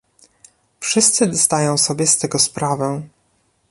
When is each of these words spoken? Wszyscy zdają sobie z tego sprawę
Wszyscy 0.79 1.33
zdają 1.33 1.77
sobie 1.77 2.07
z 2.07 2.17
tego 2.17 2.39
sprawę 2.39 3.01